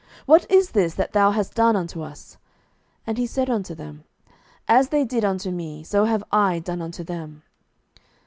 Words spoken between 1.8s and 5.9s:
us? And he said unto them, As they did unto me,